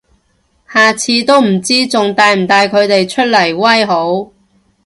[0.67, 4.31] 下次都唔知仲帶唔帶佢哋出嚟威好